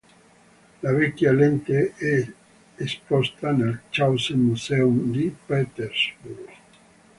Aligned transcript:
La 0.81 0.93
vecchia 0.93 1.31
lente 1.31 1.93
è 1.95 2.27
esposta 2.77 3.51
nel 3.51 3.81
Clausen 3.91 4.39
Museum 4.39 5.11
di 5.11 5.31
Petersburg. 5.45 6.49